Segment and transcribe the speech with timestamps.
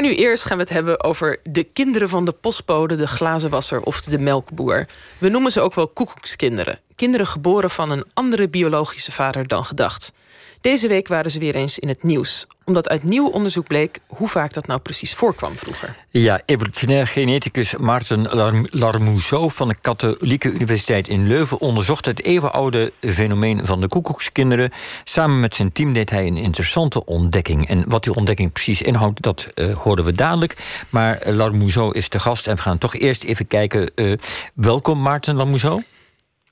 [0.00, 4.00] Nu eerst gaan we het hebben over de kinderen van de postbode, de glazenwasser of
[4.00, 4.86] de melkboer.
[5.18, 6.80] We noemen ze ook wel koekoekskinderen.
[6.96, 10.12] Kinderen geboren van een andere biologische vader dan gedacht.
[10.60, 12.46] Deze week waren ze weer eens in het nieuws.
[12.70, 15.96] Omdat uit nieuw onderzoek bleek hoe vaak dat nou precies voorkwam vroeger.
[16.08, 18.28] Ja, evolutionair geneticus Maarten
[18.70, 24.70] Larmouzeau van de Katholieke Universiteit in Leuven onderzocht het eeuwenoude fenomeen van de koekoekskinderen.
[25.04, 27.68] Samen met zijn team deed hij een interessante ontdekking.
[27.68, 30.56] En wat die ontdekking precies inhoudt, dat uh, hoorden we dadelijk.
[30.90, 33.90] Maar Larmouzeau is de gast en we gaan toch eerst even kijken.
[33.94, 34.16] Uh,
[34.54, 35.82] welkom Maarten Larmouzeau.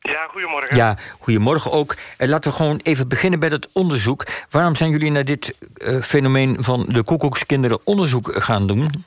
[0.00, 0.76] Ja, goedemorgen.
[0.76, 1.94] Ja, goedemorgen ook.
[2.18, 4.26] Uh, laten we gewoon even beginnen bij het onderzoek.
[4.50, 9.04] Waarom zijn jullie naar dit uh, fenomeen van de koekoekskinderen onderzoek gaan doen?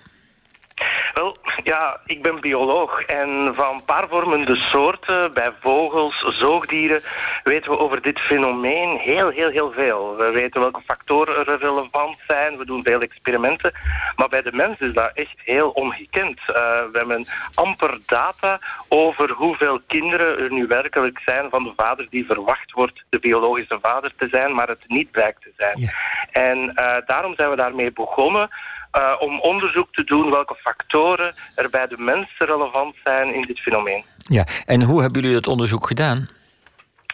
[1.63, 7.01] Ja, ik ben bioloog en van paarvormende soorten bij vogels, zoogdieren,
[7.43, 10.15] weten we over dit fenomeen heel, heel, heel veel.
[10.15, 13.71] We weten welke factoren er relevant zijn, we doen veel experimenten,
[14.15, 16.39] maar bij de mens is dat echt heel ongekend.
[16.39, 16.55] Uh,
[16.91, 22.25] we hebben amper data over hoeveel kinderen er nu werkelijk zijn van de vader die
[22.25, 25.79] verwacht wordt de biologische vader te zijn, maar het niet blijkt te zijn.
[25.79, 25.91] Ja.
[26.31, 28.49] En uh, daarom zijn we daarmee begonnen
[28.97, 33.59] uh, om onderzoek te doen welke factoren er bij de mens relevant zijn in dit
[33.59, 34.03] fenomeen.
[34.17, 36.29] Ja, en hoe hebben jullie dat onderzoek gedaan?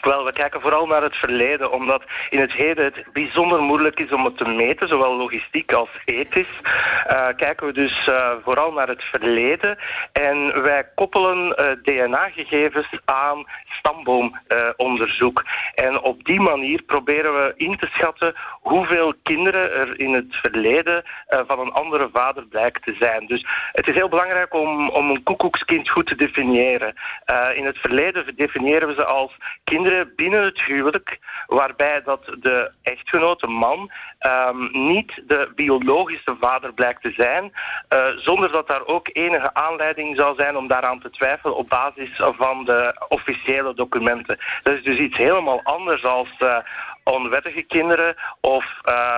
[0.07, 4.11] Wel, we kijken vooral naar het verleden, omdat in het heden het bijzonder moeilijk is
[4.11, 6.61] om het te meten, zowel logistiek als ethisch.
[7.09, 9.77] Uh, kijken we dus uh, vooral naar het verleden
[10.11, 15.43] en wij koppelen uh, DNA-gegevens aan stamboomonderzoek.
[15.75, 21.03] en op die manier proberen we in te schatten hoeveel kinderen er in het verleden
[21.47, 23.25] van een andere vader blijkt te zijn.
[23.25, 26.93] Dus het is heel belangrijk om, om een koekoekskind goed te definiëren.
[27.55, 33.39] in het verleden definiëren we ze als kinderen binnen het huwelijk, waarbij dat de echtgenoot,
[33.39, 37.53] de man, um, niet de biologische vader blijkt te zijn,
[37.93, 42.09] uh, zonder dat daar ook enige aanleiding zou zijn om daaraan te twijfelen op basis
[42.15, 44.37] van de officiële documenten.
[44.63, 46.57] Dat is dus iets helemaal anders als uh,
[47.13, 48.65] onwettige kinderen of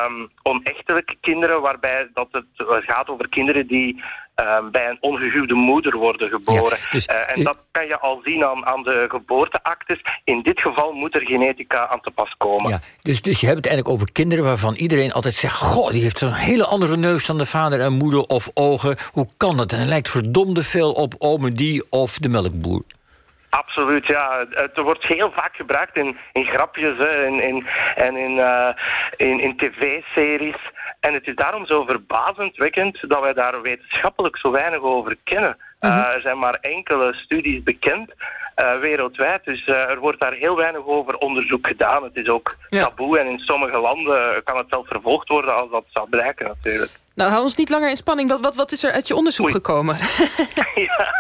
[0.08, 2.46] um, onechtelijke kinderen, waarbij dat het
[2.86, 4.04] gaat over kinderen die
[4.36, 6.78] um, bij een ongehuwde moeder worden geboren.
[6.78, 10.02] Ja, dus, uh, en dat kan je al zien aan, aan de geboorteactes.
[10.24, 12.70] In dit geval moet er genetica aan te pas komen.
[12.70, 15.56] Ja, dus, dus je hebt het eigenlijk over kinderen waarvan iedereen altijd zegt...
[15.56, 18.96] goh, die heeft een hele andere neus dan de vader en moeder of ogen.
[19.12, 19.72] Hoe kan dat?
[19.72, 22.84] En hij lijkt verdomde veel op ome die of de melkboer.
[23.50, 24.46] Absoluut, ja.
[24.50, 28.70] Het wordt heel vaak gebruikt in, in grapjes hè, in, in, en in, uh,
[29.18, 30.72] in, in tv-series.
[31.00, 35.58] En het is daarom zo verbazendwekkend dat wij daar wetenschappelijk zo weinig over kennen.
[35.82, 38.14] Uh, er zijn maar enkele studies bekend
[38.60, 39.44] uh, wereldwijd.
[39.44, 42.04] Dus uh, er wordt daar heel weinig over onderzoek gedaan.
[42.04, 42.88] Het is ook ja.
[42.88, 46.92] taboe en in sommige landen kan het zelf vervolgd worden als dat zou blijken natuurlijk.
[47.20, 48.30] Nou, hou ons niet langer in spanning.
[48.30, 49.54] Wat, wat, wat is er uit je onderzoek Oei.
[49.54, 49.98] gekomen?
[50.88, 51.14] ja,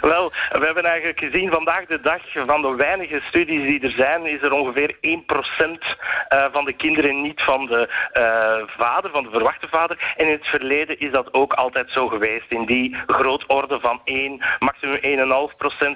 [0.00, 4.26] wel, we hebben eigenlijk gezien vandaag de dag van de weinige studies die er zijn,
[4.26, 7.88] is er ongeveer 1% uh, van de kinderen niet van de
[8.18, 10.14] uh, vader, van de verwachte vader.
[10.16, 12.46] En in het verleden is dat ook altijd zo geweest.
[12.50, 14.98] In die grootorde van 1, maximum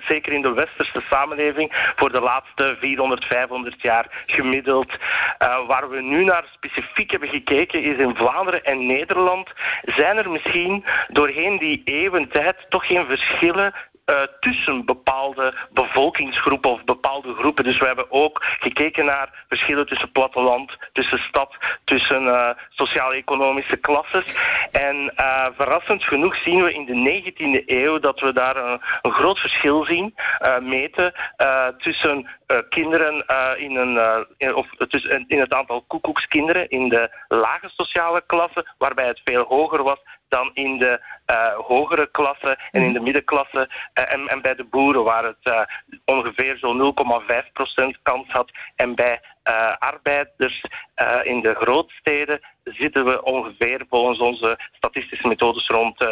[0.00, 4.91] 1,5%, zeker in de westerse samenleving, voor de laatste 400, 500 jaar gemiddeld.
[4.91, 9.24] Uh, waar we nu naar specifiek hebben gekeken is in Vlaanderen en Nederland
[9.84, 13.75] zijn er misschien doorheen die eeuwentijd toch geen verschillen
[14.06, 17.65] uh, tussen bepaalde bevolkingsgroepen of bepaalde groepen.
[17.65, 24.36] Dus we hebben ook gekeken naar verschillen tussen platteland, tussen stad, tussen uh, sociaal-economische klasses.
[24.70, 29.12] En uh, verrassend genoeg zien we in de 19e eeuw dat we daar een, een
[29.12, 30.15] groot verschil zien,
[30.60, 31.12] meten,
[31.78, 32.28] tussen
[32.69, 33.25] kinderen
[33.59, 34.67] in, een, in, of,
[35.27, 39.99] in het aantal koekoekskinderen in de lage sociale klasse, waarbij het veel hoger was
[40.29, 44.65] dan in de uh, hogere klassen en in de middenklasse uh, en, en, bij de
[44.65, 45.61] boeren waar het uh,
[46.05, 46.95] ongeveer zo'n
[47.97, 48.51] 0,5% kans had.
[48.77, 49.21] En bij
[49.78, 50.65] arbeiders
[51.23, 52.41] in de grootsteden
[52.75, 56.09] zitten we ongeveer volgens onze statistische methodes rond 6%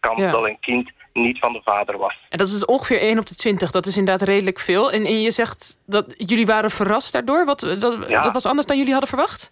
[0.00, 0.30] kans ja.
[0.30, 2.18] dat een kind niet van de vader was.
[2.28, 3.70] En dat is dus ongeveer 1 op de 20.
[3.70, 4.92] Dat is inderdaad redelijk veel.
[4.92, 7.44] En, en je zegt dat jullie waren verrast daardoor.
[7.44, 8.22] Wat, dat, ja.
[8.22, 9.50] dat was anders dan jullie hadden verwacht?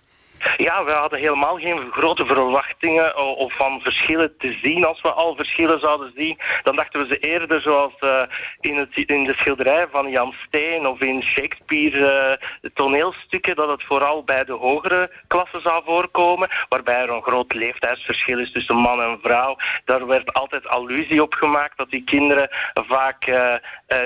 [0.56, 4.84] Ja, we hadden helemaal geen grote verwachtingen of van verschillen te zien.
[4.84, 8.22] Als we al verschillen zouden zien, dan dachten we ze eerder zoals uh,
[8.60, 13.82] in, het, in de schilderij van Jan Steen of in Shakespeare uh, toneelstukken, dat het
[13.84, 19.02] vooral bij de hogere klassen zou voorkomen, waarbij er een groot leeftijdsverschil is tussen man
[19.02, 19.56] en vrouw.
[19.84, 23.32] Daar werd altijd allusie op gemaakt dat die kinderen vaak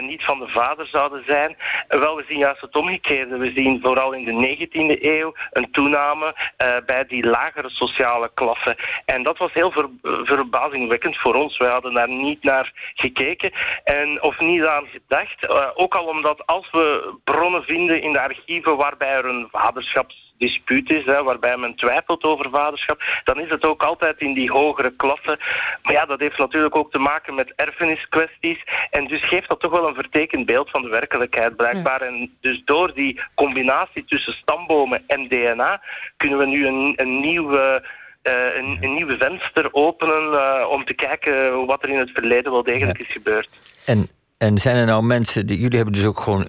[0.01, 1.57] niet van de vader zouden zijn.
[1.89, 3.37] wel, we zien juist het omgekeerde.
[3.37, 8.77] We zien vooral in de 19e eeuw een toename uh, bij die lagere sociale klasse.
[9.05, 11.59] En dat was heel ver, verbazingwekkend voor ons.
[11.59, 13.53] Wij hadden daar niet naar gekeken
[13.85, 15.49] en, of niet aan gedacht.
[15.75, 20.91] ook al omdat als we bronnen vinden in de archieven waarbij er een vaderschaps dispuut
[20.91, 24.93] is, hè, waarbij men twijfelt over vaderschap, dan is het ook altijd in die hogere
[24.97, 25.39] klasse.
[25.83, 28.65] Maar ja, dat heeft natuurlijk ook te maken met erfeniskwesties.
[28.91, 32.01] En dus geeft dat toch wel een vertekend beeld van de werkelijkheid, blijkbaar.
[32.01, 35.83] En dus door die combinatie tussen stambomen en DNA
[36.17, 37.83] kunnen we nu een, een nieuwe...
[38.23, 42.53] Uh, een, een, nieuwe venster openen uh, om te kijken wat er in het verleden
[42.53, 43.49] wel degelijk is gebeurd.
[43.85, 44.09] En,
[44.39, 46.47] en zijn er nou mensen, die, jullie hebben dus ook gewoon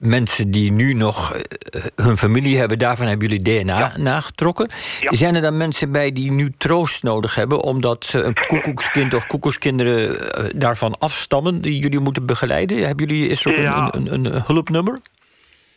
[0.00, 4.68] mensen die nu nog eh, hun familie hebben, daarvan hebben jullie DNA nagetrokken.
[5.00, 9.26] Zijn er dan mensen bij die nu troost nodig hebben omdat ze een koekoekskind of
[9.26, 12.86] koekoekskinderen eh, daarvan afstammen, die jullie moeten begeleiden?
[12.86, 14.98] Hebben jullie, is er ook een, een, een hulpnummer?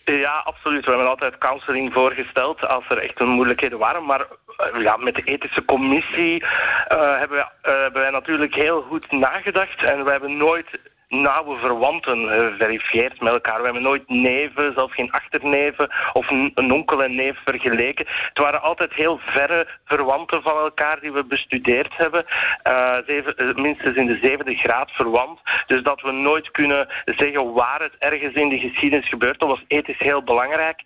[0.05, 0.85] Ja, absoluut.
[0.85, 4.05] We hebben altijd counseling voorgesteld als er echt een moeilijkheden waren.
[4.05, 4.25] Maar
[4.57, 9.11] eh, ja, met de ethische commissie uh, hebben, we, uh, hebben wij natuurlijk heel goed
[9.11, 9.83] nagedacht.
[9.83, 10.67] En we hebben nooit
[11.13, 13.57] nauwe verwanten geverifieerd met elkaar.
[13.57, 18.05] We hebben nooit neven, zelfs geen achterneven of een onkel en neef vergeleken.
[18.27, 22.25] Het waren altijd heel verre verwanten van elkaar die we bestudeerd hebben.
[22.67, 25.39] Uh, zeven, minstens in de zevende graad verwant.
[25.67, 29.39] Dus dat we nooit kunnen zeggen waar het ergens in de geschiedenis gebeurt.
[29.39, 30.81] Dat was ethisch heel belangrijk.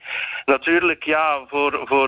[0.46, 2.08] Natuurlijk, ja, voor, voor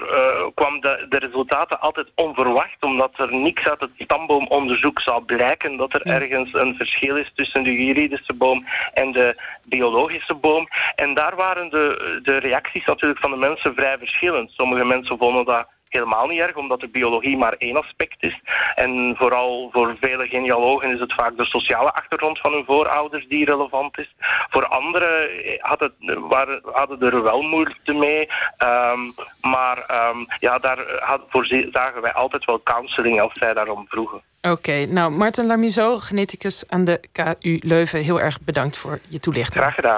[0.53, 5.93] kwam de, de resultaten altijd onverwacht, omdat er niks uit het stamboomonderzoek zou blijken dat
[5.93, 10.67] er ergens een verschil is tussen de juridische boom en de biologische boom.
[10.95, 14.51] En daar waren de, de reacties natuurlijk van de mensen vrij verschillend.
[14.51, 18.41] Sommige mensen vonden dat helemaal niet erg, omdat de biologie maar één aspect is.
[18.75, 23.45] En vooral voor vele genealogen is het vaak de sociale achtergrond van hun voorouders die
[23.45, 24.15] relevant is.
[24.49, 28.27] Voor anderen had waren, hadden er wel moeite mee.
[28.63, 33.85] Um, maar um, ja, daar had, voor zagen wij altijd wel counseling als zij daarom
[33.87, 34.21] vroegen.
[34.41, 39.63] Oké, nou Martin Lamizo, geneticus aan de KU Leuven, heel erg bedankt voor je toelichting.
[39.63, 39.97] Graag gedaan.